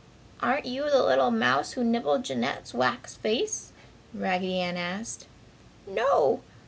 "Aren't 0.41 0.65
you 0.65 0.89
the 0.89 1.03
little 1.05 1.29
mouse 1.29 1.73
who 1.73 1.83
nibbled 1.83 2.23
Jeanette's 2.25 2.73
wax 2.73 3.13
face?" 3.13 3.71
Raggedy 4.15 4.59
Ann 4.59 4.75
asked. 4.75 5.27
"No!" 5.85 6.41